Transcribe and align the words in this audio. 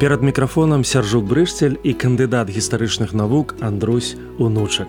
Перад 0.00 0.22
мікрафонам 0.22 0.84
сяржук 0.84 1.24
брышцель 1.24 1.78
і 1.84 1.94
кандыдат 1.94 2.50
гістарычных 2.50 3.14
навук 3.14 3.54
Андрусь 3.60 4.16
унучак. 4.38 4.88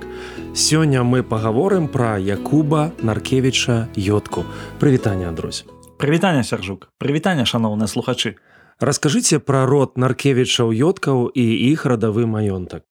Сёння 0.56 1.04
мы 1.04 1.22
пагаворым 1.22 1.88
пра 1.88 2.18
Якуба 2.18 2.92
Наркевіча 3.04 3.88
Йотку. 3.96 4.44
Прывітанне 4.80 5.28
Андрусь. 5.30 5.66
Прывітанне 5.98 6.44
сяржук, 6.44 6.90
прывітанне 6.98 7.46
шаноўныя 7.46 7.86
слухачы. 7.86 8.36
Раскажыце 8.82 9.38
пра 9.38 9.66
род 9.70 9.94
Наркевічаў 9.96 10.74
Йоткаў 10.74 11.30
і 11.30 11.46
іх 11.70 11.86
радавы 11.86 12.26
маёнтак. 12.26 12.82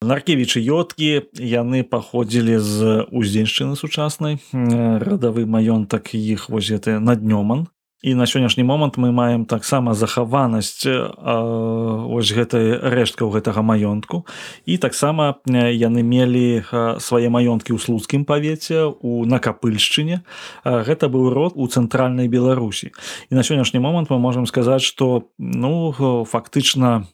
Наркевічы 0.00 0.64
Йоткі 0.64 1.28
яны 1.36 1.84
паходзілі 1.84 2.56
з 2.56 3.04
уздзеншчыны 3.12 3.76
сучаснай 3.76 4.40
радавы 4.56 5.44
маёнтак 5.44 6.16
іх 6.16 6.48
вось 6.48 6.72
гэты 6.72 6.96
наднёман 7.04 7.68
І 8.02 8.14
на 8.14 8.24
сённяшні 8.24 8.64
момант 8.64 8.96
мы 8.96 9.12
маем 9.12 9.44
таксама 9.44 9.92
захаванасць 9.92 10.88
ось 10.88 12.30
гэтай 12.32 12.80
рэшткаў 12.80 13.28
гэтага 13.28 13.60
маёнтку. 13.60 14.24
І 14.64 14.80
таксама 14.80 15.36
яны 15.44 16.00
мелі 16.00 16.64
свае 16.96 17.28
маёнткі 17.28 17.76
ў 17.76 17.78
слуцкім 17.78 18.24
павеце 18.24 18.88
у 18.88 19.28
накапыльшчыне 19.28 20.24
гэта 20.64 21.12
быў 21.12 21.28
род 21.28 21.52
у 21.60 21.68
цэнтральнай 21.68 22.28
беларусі. 22.32 22.96
І 23.28 23.36
на 23.36 23.44
сённяшні 23.44 23.84
момант 23.84 24.08
мы 24.08 24.16
можемм 24.16 24.48
сказаць 24.48 24.82
што 24.82 25.28
ну 25.36 25.92
фактычна 26.24 27.04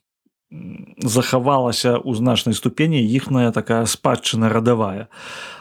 захавалася 1.02 1.96
ў 2.00 2.14
значнай 2.16 2.54
ступені 2.54 3.00
іхная 3.02 3.52
такая 3.52 3.84
спадчына 3.86 4.48
радавая. 4.48 5.08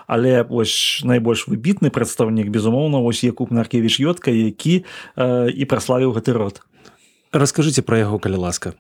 Але 0.08 0.44
вось 0.44 1.02
найбольш 1.04 1.48
выбітны 1.50 1.90
прадстаўнік 1.90 2.50
безумоўна 2.50 3.02
вось 3.02 3.26
якуб 3.26 3.52
наркевіч 3.52 4.00
ётка 4.06 4.32
які 4.32 4.86
э, 5.16 5.50
і 5.50 5.64
праславіў 5.66 6.14
гэты 6.14 6.34
род. 6.34 6.62
Расскажыце 7.34 7.82
пра 7.82 8.06
яго 8.06 8.20
калі 8.22 8.40
ласка 8.46 8.78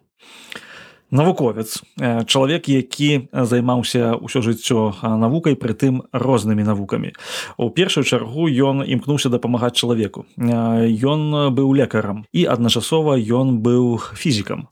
навуковец 1.12 1.84
чалавек 2.26 2.70
які 2.70 3.30
займаўся 3.32 4.18
ўсё 4.18 4.42
жыццё 4.42 4.94
навукай 5.04 5.56
прытым 5.56 6.04
рознымі 6.12 6.66
навукамі. 6.66 7.14
У 7.58 7.70
першую 7.70 8.04
чаргу 8.04 8.50
ён 8.50 8.82
імкнуўся 8.82 9.30
дапамагаць 9.30 9.78
чалавеку. 9.78 10.26
Ён 10.38 11.22
быў 11.54 11.74
лекарам 11.78 12.26
і 12.34 12.46
адначасова 12.50 13.18
ён 13.18 13.62
быў 13.62 14.02
фізікам. 14.18 14.68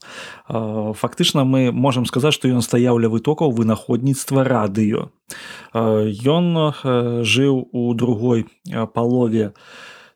Фактычна 0.50 1.46
мы 1.46 1.72
можемм 1.72 2.06
сказаць 2.06 2.34
што 2.34 2.50
ён 2.50 2.62
стаяў 2.62 2.98
ля 2.98 3.10
вытокаў 3.10 3.54
вынаходніцтва 3.54 4.44
радыё. 4.44 5.14
Ён 5.74 6.46
жыў 7.24 7.70
у 7.72 7.94
другой 7.94 8.46
палове 8.94 9.54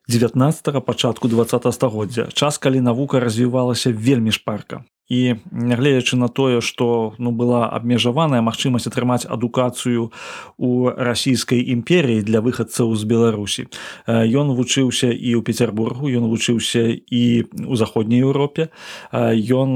19 0.07 0.85
пачатку 0.85 1.27
20 1.27 1.73
стагоддзя. 1.73 2.27
Час 2.33 2.57
калі 2.57 2.81
навука 2.81 3.19
развівалася 3.19 3.91
вельмі 3.91 4.31
шпарка 4.31 4.83
і 5.07 5.39
нягледзячы 5.51 6.19
на 6.19 6.27
тое 6.27 6.59
што 6.61 7.15
ну 7.17 7.31
была 7.31 7.71
абмежаваная 7.71 8.43
магчымасць 8.43 8.91
атрымаць 8.91 9.23
адукацыю 9.25 10.11
у 10.57 10.89
расійскай 10.91 11.63
імперіі 11.71 12.21
для 12.27 12.43
выхадцаў 12.43 12.91
з 12.95 13.03
беларусі 13.07 13.67
ён 14.07 14.51
вучыўся 14.51 15.09
і 15.11 15.39
ў 15.39 15.41
петербургу 15.47 16.11
ён 16.11 16.27
вучыўся 16.27 16.91
і 16.91 17.23
у 17.67 17.75
заходняй 17.75 18.19
Еўропе. 18.19 18.69
Ён 19.13 19.69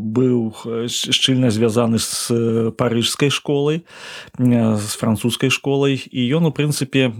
быў 0.00 0.54
шчыльна 0.86 1.50
звязаны 1.50 1.98
з 1.98 2.70
парыжскай 2.78 3.30
школай 3.30 3.82
з 4.38 4.90
французскай 4.94 5.50
школай. 5.50 5.98
І 5.98 6.20
ён 6.36 6.46
у 6.46 6.54
прынцыпе 6.54 7.10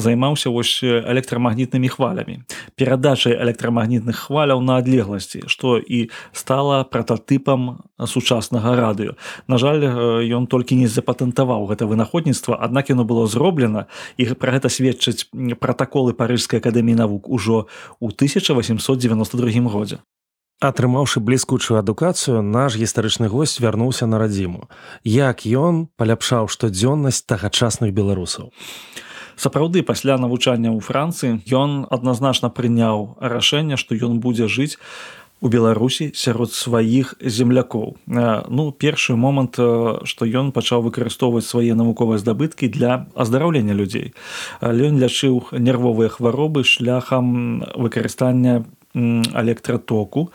займаўся 0.00 0.50
вось 0.50 0.82
электрамагнітнымі 0.82 1.88
хвалямі. 1.88 2.42
Перадачай 2.74 3.36
электрамагнітных 3.36 4.26
хваляў 4.26 4.60
на 4.60 4.82
адлегласці 4.82 5.46
што 5.46 5.78
і 5.78 6.10
стала 6.32 6.82
по 6.84 6.95
прататыпам 6.96 7.84
сучаснага 8.00 8.72
радыё. 8.72 9.20
На 9.46 9.60
жаль, 9.60 9.84
ён 10.24 10.48
толькі 10.48 10.80
не 10.80 10.88
запатэнтаваў 10.88 11.68
гэта 11.68 11.84
вынаходніцтва, 11.84 12.56
аднак 12.56 12.88
яно 12.88 13.04
было 13.04 13.28
зроблена 13.28 13.86
і 14.16 14.32
пра 14.32 14.56
гэта 14.56 14.72
сведчаць 14.72 15.28
пратаколы 15.60 16.16
парыжскай 16.16 16.64
акадэміі 16.64 17.04
навук 17.04 17.28
ужо 17.28 17.68
ў 18.00 18.08
1892 18.16 19.68
годзе. 19.68 20.00
Атрымаўшы 20.56 21.20
бліскучую 21.20 21.76
адукацыю, 21.76 22.40
наш 22.40 22.80
гістарычны 22.80 23.28
госць 23.28 23.60
вярнуўся 23.60 24.08
на 24.08 24.16
радзіму. 24.16 24.72
Як 25.04 25.44
ён 25.44 25.92
паляпшаў 26.00 26.48
штодзённасць 26.48 27.28
тагачасных 27.28 27.92
беларусаў. 27.92 28.48
Сапраўды 29.36 29.84
пасля 29.84 30.16
навучання 30.16 30.72
ў 30.72 30.80
Францыі 30.80 31.44
ён 31.52 31.84
адназначна 31.92 32.48
прыняў 32.48 33.20
рашэнне, 33.20 33.76
што 33.76 33.92
ён 34.00 34.16
будзе 34.24 34.48
жыць 34.48 34.80
у 35.40 35.48
беларусі 35.48 36.10
сярод 36.14 36.52
сваіх 36.52 37.14
землякоў. 37.20 37.96
Ну 38.06 38.72
першы 38.72 39.16
момант 39.16 39.60
што 40.08 40.22
ён 40.24 40.52
пачаў 40.52 40.86
выкарыстоўваць 40.88 41.44
свае 41.44 41.76
навуковыя 41.76 42.18
здабыткі 42.18 42.68
для 42.72 43.06
аздараўлення 43.14 43.76
людзей. 43.76 44.14
Ён 44.62 44.96
лячыў 44.96 45.52
нервовыя 45.52 46.08
хваробы 46.08 46.64
шляхам 46.64 47.62
выкарыстання 47.76 48.64
электратоку 48.96 50.32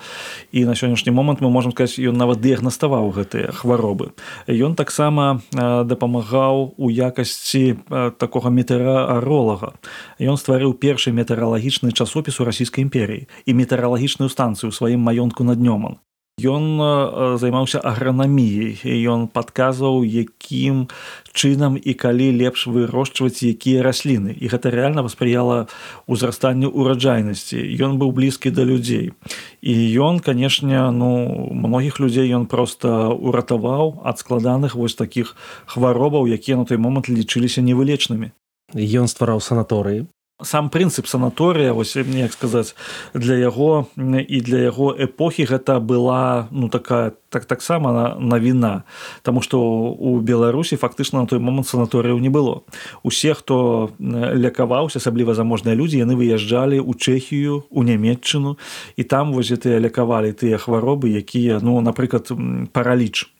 і 0.51 0.65
на 0.65 0.75
сённяшні 0.77 1.11
момант 1.11 1.41
мы 1.41 1.49
можемм 1.49 1.73
сказаць 1.73 1.97
ён 1.97 2.17
нават 2.17 2.39
дыягнаставаў 2.39 3.09
гэтыя 3.11 3.51
хваробы. 3.51 4.13
Ён 4.47 4.75
таксама 4.77 5.41
дапамагаў 5.51 6.77
у 6.77 6.87
якасці 6.89 7.81
такога 8.21 8.53
метэаролага 8.53 9.73
ён 10.21 10.37
стварыў 10.37 10.77
першы 10.77 11.11
метэаралагічны 11.11 11.91
часопіс 11.91 12.39
у 12.39 12.45
расійскай 12.45 12.85
імперіі 12.85 13.27
і 13.45 13.51
метэаралагічную 13.57 14.29
станцыю 14.29 14.71
сваім 14.71 15.01
маёнтку 15.01 15.43
над 15.43 15.57
днёман 15.57 15.97
Ён 16.41 17.37
займаўся 17.37 17.79
агранаміяй. 17.79 18.79
Ён 19.05 19.27
падказваў 19.27 20.01
якім 20.05 20.87
чынам 21.33 21.77
і 21.77 21.93
калі 21.93 22.31
лепш 22.37 22.67
вырошчваць 22.67 23.43
якія 23.45 23.83
расліны. 23.85 24.33
І 24.33 24.49
гэта 24.49 24.73
рэальна 24.73 25.05
васпрыяла 25.05 25.67
ўзрастанню 26.07 26.73
ураджайнасці 26.73 27.61
ён 27.81 27.97
быў 28.01 28.11
блізкі 28.15 28.49
да 28.51 28.63
людзей. 28.63 29.13
І 29.61 29.73
ён 30.01 30.19
канешне 30.19 30.81
ну 30.91 31.49
многіх 31.51 31.99
людзей 31.99 32.31
ён 32.33 32.45
просто 32.45 33.13
уратаваў 33.13 34.01
ад 34.05 34.17
складаных 34.17 34.75
вось 34.75 34.95
такіх 34.95 35.35
хваробаў 35.65 36.25
якія 36.27 36.57
на 36.57 36.65
той 36.65 36.77
момант 36.77 37.09
лічыліся 37.09 37.61
невылечнымі. 37.61 38.31
Ён 38.73 39.07
ствараў 39.11 39.43
санаторыі 39.43 40.07
сам 40.43 40.69
прынцып 40.69 41.07
санаторыя 41.07 41.73
вось 41.73 41.95
як 41.95 42.33
сказаць 42.33 42.75
для 43.13 43.35
яго 43.35 43.87
і 43.97 44.41
для 44.41 44.59
яго 44.69 44.95
эпохі 44.97 45.45
гэта 45.45 45.79
была 45.79 46.47
ну 46.51 46.69
такая 46.69 47.11
так 47.31 47.45
таксама 47.45 48.15
навіна. 48.19 48.83
Таму 49.23 49.41
што 49.41 49.59
у 49.95 50.19
беларусі 50.19 50.75
фактычна 50.75 51.23
на 51.23 51.27
той 51.27 51.39
момант 51.39 51.67
санаторыяў 51.67 52.19
не 52.19 52.29
было. 52.29 52.61
Усе 53.03 53.33
хто 53.33 53.91
лекаваўся 53.99 54.99
асабліва 54.99 55.33
заможныя 55.33 55.75
людзі 55.75 56.03
яны 56.03 56.19
выязджалі 56.19 56.83
ў 56.83 56.91
чэхію 56.93 57.63
у 57.71 57.83
нямметчыну 57.83 58.57
і 58.97 59.03
там 59.03 59.31
вось 59.33 59.51
тыя 59.55 59.79
лекавалі 59.79 60.35
тыя 60.35 60.59
хваробы 60.59 61.09
якія 61.15 61.59
ну 61.63 61.79
напрыклад 61.81 62.27
параліч 62.75 63.31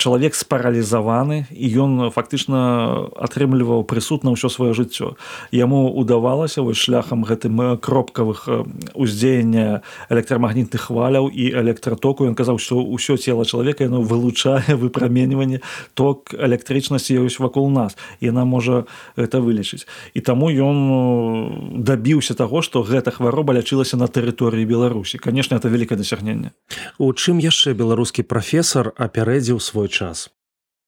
чалавек 0.00 0.32
спаралізаваны 0.32 1.52
і 1.52 1.66
ён 1.76 1.92
фактычна 2.08 3.12
атрымліваў 3.20 3.84
прысуд 3.84 4.24
на 4.24 4.32
ўсё 4.32 4.48
сваё 4.48 4.72
жыццё. 4.72 5.20
Яму 5.52 5.92
удавалася 5.92 6.64
вось 6.64 6.80
шляхам 6.80 7.20
гэтым 7.28 7.76
кропкавых 7.76 8.48
уздзеяння 8.96 9.84
электрамагнітных 10.08 10.88
хваляў 10.88 11.28
і 11.28 11.52
электратоку 11.52 12.24
ён 12.24 12.32
казаў 12.32 12.56
што 12.56 12.80
ўсё 12.80 13.20
цела 13.20 13.44
чалавека 13.44 13.84
яно 13.84 14.00
вылучае 14.00 14.72
выпраменьванне 14.82 15.60
ток 15.92 16.32
электрычнасці 16.32 17.20
ёсць 17.20 17.36
вакол 17.36 17.68
нас. 17.68 18.00
Яна 18.24 18.48
можа 18.48 18.88
это 19.20 19.44
вылечыць. 19.44 19.84
І 20.16 20.24
таму 20.24 20.48
ён 20.48 21.84
дабіўся 21.84 22.32
таго 22.32 22.64
што 22.64 22.80
гэта 22.80 23.12
хвароба 23.12 23.52
лячылася 23.52 24.00
на 24.00 24.08
тэрыторыі 24.08 24.64
беларусі. 24.64 25.20
Конечно 25.20 25.60
это 25.60 25.68
вялікае 25.68 26.00
дасягненне. 26.00 26.56
У 26.96 27.12
чым 27.12 27.36
яшчэ 27.36 27.76
беларускі 27.76 28.24
прафесор 28.24 28.96
апярэдзіў 28.96 29.60
свой 29.60 29.89
час 29.90 30.30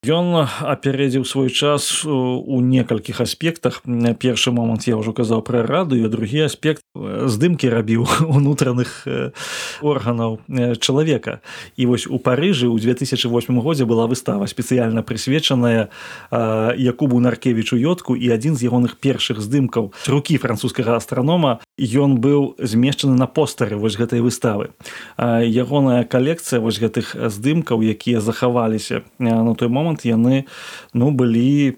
Ён 0.03 0.35
апярэдзіў 0.35 1.23
свой 1.23 1.47
час 1.47 2.03
у 2.03 2.59
некалькіх 2.59 3.23
аспектах. 3.23 3.87
Першы 4.19 4.51
момант 4.51 4.91
я 4.91 4.99
ўжо 4.99 5.15
казаў 5.15 5.47
пра 5.47 5.63
радыё, 5.63 6.11
другі 6.11 6.51
аспект 6.51 6.83
здымкі 6.99 7.71
рабіў 7.71 8.11
унутраных 8.27 9.07
органаў 9.95 10.43
чалавека. 10.83 11.39
І 11.79 11.87
вось 11.87 12.11
у 12.11 12.19
Парыжы 12.19 12.67
ў 12.67 12.83
2008 12.83 13.63
годзе 13.63 13.87
была 13.87 14.11
выстава 14.11 14.51
спецыяльна 14.51 15.07
прысвечаная 15.07 15.95
Якубу 16.75 17.23
Наркевічу 17.23 17.79
Йотку 17.79 18.19
і 18.19 18.27
адзін 18.35 18.59
з 18.59 18.67
ягоных 18.67 18.99
першых 18.99 19.39
здымкаў 19.39 19.95
рукі 20.11 20.35
французскага 20.35 20.99
астранома 20.99 21.63
ён 21.79 22.19
быў 22.19 22.59
змешчаны 22.59 23.15
на 23.15 23.31
постары 23.31 23.79
вось 23.79 23.95
гэтай 23.95 24.19
выставы. 24.19 24.75
Ягоная 25.15 26.03
калекцыя 26.03 26.59
вось 26.59 26.83
гэтых 26.83 27.15
здымкаў, 27.15 27.87
якія 27.87 28.19
захаваліся 28.19 29.07
на 29.23 29.55
той 29.55 29.71
момант 29.71 29.92
момант 29.93 30.05
яны 30.05 30.45
ну 30.95 31.11
былі 31.11 31.77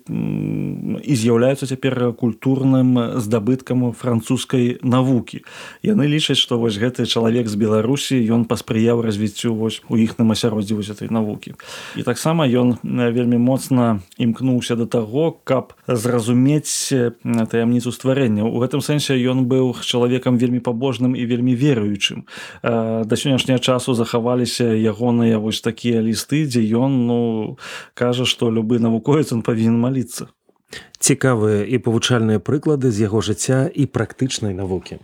і 1.02 1.14
з'яўляюцца 1.14 1.66
цяпер 1.66 2.12
культурным 2.14 3.18
здабыткам 3.20 3.92
французскай 3.92 4.78
навукі 4.82 5.42
яны 5.82 6.06
лічаць 6.06 6.38
што 6.38 6.58
вось 6.58 6.78
гэты 6.78 7.06
чалавек 7.06 7.48
з 7.48 7.56
беларусі 7.56 8.18
ён 8.30 8.44
паспрыяў 8.46 9.02
развіццю 9.02 9.54
вось 9.54 9.82
у 9.88 9.96
іхным 9.96 10.32
асяроддзі 10.32 10.74
вось 10.74 10.90
этой 10.90 11.10
навукі 11.10 11.54
і 11.96 12.02
таксама 12.02 12.46
ён 12.46 12.78
вельмі 12.82 13.38
моцна 13.38 14.00
імкнуўся 14.18 14.76
да 14.76 14.86
таго 14.86 15.38
каб 15.44 15.74
зразумець 15.86 16.92
таямніцу 17.24 17.92
стварэння. 17.92 18.44
У 18.44 18.60
гэтым 18.60 18.80
сэнсе 18.80 19.18
ён 19.18 19.46
быў 19.46 19.74
чалавекам 19.80 20.38
вельмі 20.38 20.60
пабожным 20.60 21.14
і 21.14 21.24
вельмі 21.24 21.54
веруючым. 21.54 22.24
Да 22.62 23.14
сённяшняга 23.14 23.60
часу 23.60 23.94
захаваліся 23.94 24.64
ягоныя 24.64 25.38
вось 25.38 25.60
такія 25.60 26.00
лісты 26.00 26.46
дзе 26.46 26.62
ён 26.62 27.06
ну 27.06 27.18
кажа 28.04 28.28
што 28.28 28.52
любы 28.52 28.78
навуковец 28.84 29.32
он 29.32 29.40
павінен 29.40 29.80
маліцца. 29.80 30.28
Цікавыя 30.98 31.64
і 31.64 31.80
павучальныя 31.80 32.40
прыклады 32.40 32.92
з 32.92 33.08
яго 33.08 33.24
жыцця 33.24 33.64
і 33.68 33.88
практычнай 33.88 34.52
навукі. 34.60 35.00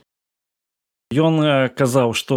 Ён 1.10 1.40
казаў 1.80 2.12
што 2.14 2.36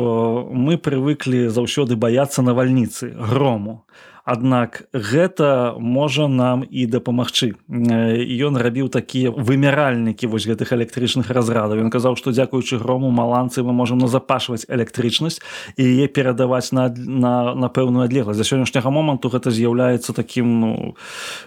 мы 0.50 0.80
прывыклі 0.88 1.52
заўсёды 1.58 2.00
баяцца 2.00 2.46
навальніцы 2.48 3.12
грому 3.32 3.76
Аднак 4.24 4.88
гэта 4.96 5.76
можа 5.76 6.32
нам 6.32 6.64
і 6.64 6.88
дапамагчы. 6.88 7.60
Ён 7.68 8.56
рабіў 8.56 8.88
такія 8.88 9.36
вымяральнікі 9.36 10.32
вось 10.32 10.48
гэтых 10.48 10.72
электрычных 10.72 11.28
разрадаў. 11.28 11.84
Ён 11.84 11.92
казаў, 11.92 12.16
што 12.16 12.32
дзякуючы 12.32 12.80
грому 12.80 13.12
маланцы 13.12 13.68
мы 13.68 13.76
можам 13.76 14.00
назапашваць 14.00 14.64
электрычнасць 14.72 15.44
і 15.76 15.84
яе 15.84 16.08
перадаваць 16.08 16.72
на, 16.72 16.88
на, 16.96 17.52
на 17.52 17.68
пэўную 17.68 18.08
адлегласць. 18.08 18.40
За 18.40 18.48
сённяшняга 18.48 18.88
моманту 18.96 19.28
гэта 19.28 19.52
з'яўляецца 19.52 20.16
такім 20.16 20.48
ну, 20.60 20.72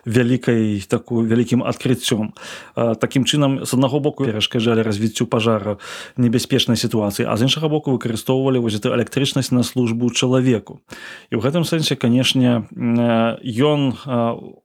вялікай 0.05 0.85
такую 0.85 1.25
вялікім 1.25 1.65
адкрыццём. 1.65 2.37
Такім 2.77 3.25
чынам 3.25 3.65
з 3.65 3.73
аднаго 3.73 4.05
боку 4.05 4.29
перашкаджалі 4.29 4.85
развіццю 4.85 5.25
пажара 5.25 5.81
небяспечнай 6.21 6.77
сітуацыі, 6.77 7.25
а 7.25 7.41
з 7.41 7.49
іншага 7.49 7.73
боку 7.73 7.97
выкарыстоўвалі 7.97 8.61
вось 8.61 8.77
электрычнасць 8.85 9.49
на 9.49 9.65
службу 9.65 10.13
чалавеку. 10.13 10.85
І 11.33 11.41
ў 11.41 11.41
гэтым 11.41 11.65
сэнсе, 11.65 11.97
канешне, 11.97 12.66
ён 12.73 13.81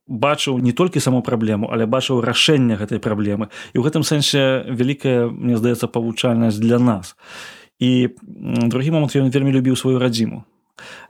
бачыў 0.08 0.60
не 0.60 0.72
толькі 0.72 1.00
саму 1.00 1.22
праблему 1.22 1.70
але 1.72 1.86
бачыў 1.86 2.22
рашэнне 2.22 2.76
гэтай 2.76 3.00
праблемы. 3.00 3.50
І 3.74 3.80
ў 3.80 3.86
гэтым 3.86 4.04
сэнсе 4.04 4.66
вялікая 4.70 5.30
мне 5.30 5.58
здаецца 5.58 5.88
павучальнасць 5.88 6.60
для 6.60 6.80
нас. 6.80 7.16
І 7.82 8.14
другі 8.70 8.92
момант 8.92 9.16
ён 9.18 9.34
вельмі 9.34 9.52
любіў 9.52 9.76
сваю 9.76 9.98
радзіму 9.98 10.46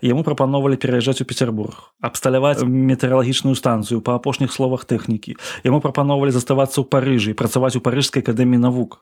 Яму 0.02 0.24
прапановалі 0.24 0.76
пераязджаць 0.76 1.22
у 1.22 1.28
Петербург, 1.28 1.94
абсталяваць 2.02 2.64
метэаралагічную 2.66 3.56
станцыю 3.56 4.02
па 4.02 4.18
апошніх 4.18 4.52
словах 4.52 4.86
тэхнікі. 4.86 5.38
Яму 5.64 5.82
прапановалі 5.82 6.34
заставацца 6.34 6.82
ў 6.82 6.86
Парыжы, 6.90 7.34
працаваць 7.34 7.76
у 7.78 7.84
парыжскай 7.84 8.26
акадэміі 8.26 8.62
навук. 8.62 9.02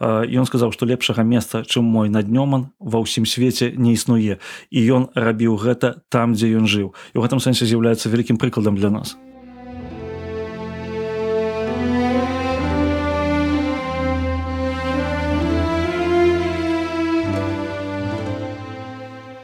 Ён 0.00 0.44
сказаў, 0.46 0.74
што 0.74 0.86
лепшага 0.86 1.22
месца, 1.22 1.62
чым 1.62 1.84
мой 1.86 2.10
наднёман 2.10 2.74
ва 2.78 2.98
ўсім 3.02 3.24
свеце 3.24 3.72
не 3.76 3.94
існуе. 3.94 4.38
І 4.70 4.78
ён 4.90 5.02
рабіў 5.14 5.56
гэта 5.56 6.02
там, 6.10 6.34
дзе 6.34 6.54
ён 6.58 6.66
жыў. 6.66 6.92
І 7.14 7.16
ў 7.18 7.22
гэтым 7.24 7.40
сэнсе 7.40 7.64
з'яўляецца 7.64 8.10
вялікім 8.10 8.36
прыкладам 8.36 8.74
для 8.76 8.90
нас. 8.90 9.16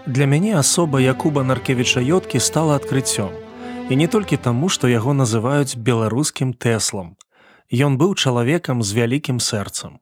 Для 0.07 0.25
мяне 0.27 0.57
асоба 0.57 1.01
Якуба 1.01 1.43
Наркевіча 1.45 2.01
Йоткі 2.01 2.41
стала 2.41 2.77
адкрыццём. 2.81 3.29
І 3.91 3.97
не 3.97 4.07
толькі 4.07 4.37
таму, 4.37 4.69
што 4.69 4.89
яго 4.89 5.13
называюць 5.13 5.77
беларускім 5.77 6.55
тэслам. 6.57 7.17
Ён 7.69 7.99
быў 8.01 8.15
чалавекам 8.15 8.83
з 8.83 8.97
вялікім 8.97 9.41
сэрцам. 9.41 10.01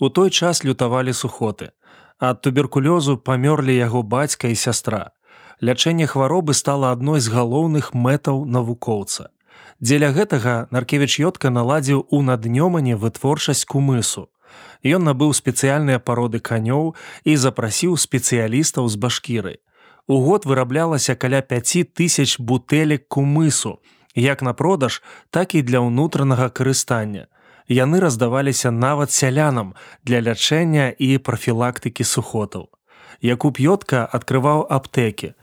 У 0.00 0.08
той 0.08 0.30
час 0.30 0.64
лютавалі 0.64 1.16
сухоты. 1.16 1.72
Ад 2.20 2.42
туберкулёзу 2.44 3.16
памёрлі 3.16 3.72
яго 3.72 4.02
бацька 4.02 4.48
і 4.48 4.54
сястра. 4.54 5.16
Лячэнне 5.60 6.06
хваробы 6.06 6.52
стала 6.52 6.92
адной 6.92 7.20
з 7.20 7.32
галоўных 7.32 7.94
мэтаў 7.96 8.44
навукоўца. 8.44 9.32
Дзеля 9.80 10.12
гэтага 10.12 10.68
Наркевіч 10.70 11.16
Йотка 11.20 11.48
наладзіў 11.48 12.04
у 12.10 12.20
наднёмане 12.20 12.92
вытворчасць 12.96 13.64
кумысу. 13.64 14.28
Ён 14.84 15.04
набыў 15.04 15.32
спецыяльныя 15.36 15.98
пароды 15.98 16.40
канёў 16.40 16.94
і 17.24 17.36
запрасіў 17.36 17.96
спецыялістаў 17.96 18.88
з 18.88 18.96
башкіры. 18.96 19.54
У 20.06 20.18
год 20.24 20.46
выраблялася 20.46 21.14
каля 21.14 21.42
5 21.42 21.94
тысяч 21.94 22.40
бутэлек 22.40 23.06
кумысу, 23.08 23.78
як 24.14 24.42
на 24.42 24.52
продаж, 24.52 25.02
так 25.30 25.54
і 25.54 25.62
для 25.62 25.80
ўнутранага 25.80 26.48
карыстання. 26.50 27.26
Яны 27.68 28.00
раздаваліся 28.00 28.70
нават 28.70 29.12
сялянам 29.12 29.74
для 30.02 30.20
лячэння 30.20 30.90
і 30.98 31.18
прафілактыкі 31.18 32.04
сухотаў. 32.04 32.68
Якуб 33.22 33.60
Йотка 33.60 34.08
адкрываў 34.10 34.66
аптэкі, 34.66 35.34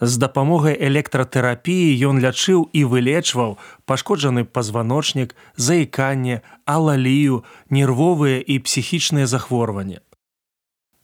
З 0.00 0.16
дапамогай 0.16 0.76
электратэрапіі 0.80 1.92
ён 2.08 2.20
лячыў 2.24 2.68
і 2.72 2.84
вылечваў 2.88 3.56
пашкоджаны 3.84 4.44
пазваночнік, 4.44 5.36
заіканне, 5.56 6.40
алалію, 6.64 7.44
нервовыя 7.68 8.40
і 8.40 8.58
псіхічныя 8.64 9.26
захворванні. 9.28 10.00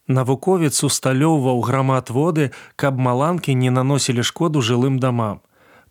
Навуковец 0.09 0.81
усталёўваў 0.87 1.61
грамат 1.61 2.11
воды, 2.11 2.53
каб 2.77 2.97
маланкі 2.97 3.55
не 3.55 3.71
наносілі 3.71 4.23
шкоду 4.23 4.63
жылым 4.63 4.97
дамам 5.03 5.45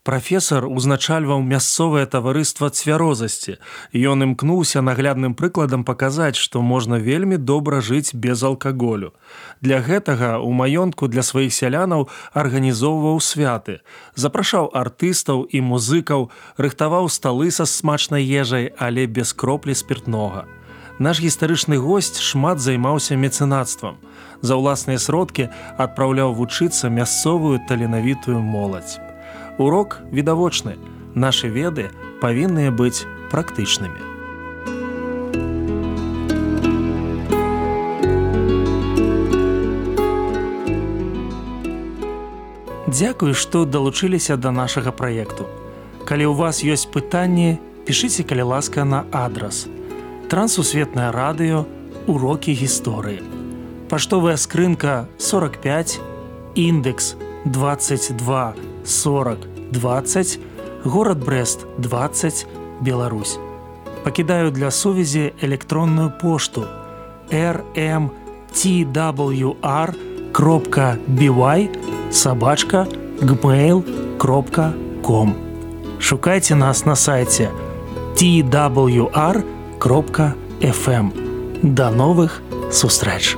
прафесор 0.06 0.66
узначальваў 0.70 1.42
мясцовае 1.42 2.06
таварыства 2.06 2.70
цвярозасці. 2.70 3.56
Ён 3.90 4.22
імкнуўся 4.26 4.82
наглядным 4.86 5.34
прыкладам 5.34 5.82
паказаць 5.82 6.38
што 6.38 6.62
можна 6.62 7.02
вельмі 7.02 7.36
добра 7.36 7.80
жыць 7.82 8.14
без 8.14 8.46
алкаголю. 8.46 9.12
Для 9.60 9.82
гэтага 9.82 10.38
у 10.38 10.52
маёнтку 10.54 11.10
для 11.10 11.26
сваіх 11.26 11.52
сялянаў 11.52 12.06
арганізоўваў 12.32 13.18
святы. 13.20 13.80
Запрашаў 14.14 14.70
артыстаў 14.72 15.42
і 15.50 15.64
музыкаў 15.72 16.30
рыхтаваў 16.56 17.10
сталы 17.10 17.50
са 17.50 17.66
смачнай 17.66 18.22
ежай 18.22 18.70
але 18.78 19.06
без 19.06 19.32
кроплі 19.32 19.74
спиртнога 19.74 20.46
наш 20.98 21.20
гістарычны 21.20 21.76
госць 21.76 22.20
шмат 22.24 22.62
займаўся 22.64 23.20
мецэнацтвам 23.20 24.00
за 24.40 24.56
ўласныя 24.60 25.00
сродкі 25.02 25.48
адпраўляў 25.76 26.32
вучыцца 26.38 26.88
мясцовую 26.88 27.60
таленавітую 27.68 28.40
моладзь 28.40 28.96
урок 29.58 30.00
відавочны. 30.12 30.76
Нашы 31.14 31.48
веды 31.48 31.88
павінныя 32.20 32.70
быць 32.70 33.08
практычнымі. 33.32 34.16
Дзякую 42.86 43.34
што 43.34 43.64
далучыліся 43.64 44.36
да 44.36 44.52
нашага 44.52 44.92
праекту. 44.92 45.44
Калі 46.08 46.30
ў 46.30 46.34
вас 46.38 46.62
ёсць 46.64 46.88
пытанні 46.88 47.58
пішыце 47.84 48.24
калі 48.24 48.52
ласка 48.52 48.84
на 48.84 49.04
адрас. 49.12 49.66
Трансусветнае 50.32 51.10
радыё 51.12 51.66
урокі 52.06 52.54
гісторыі. 52.54 53.20
Паштовая 53.90 54.36
скрынка 54.36 55.08
45 55.18 56.00
індекс 56.54 57.16
22 57.44 58.75
40 58.86 59.38
20 59.72 60.38
город 60.84 61.18
брест 61.24 61.66
20 61.78 62.46
беларусь. 62.80 63.38
Пакідаю 64.04 64.50
для 64.50 64.70
сувязі 64.70 65.32
электронную 65.42 66.12
пошту 66.22 66.64
rmtwr 67.30 68.08
кропка 70.32 70.96
бівай 71.06 71.70
сабачка 72.10 72.86
gmail 73.20 73.82
кропка 74.18 74.72
com. 75.02 75.32
Шукайце 75.98 76.54
нас 76.54 76.86
на 76.86 76.96
сайте 76.96 77.50
twr 78.14 79.44
кропка 79.78 80.34
fm 80.60 81.10
до 81.62 81.90
новых 81.90 82.42
сустрэч 82.70 83.36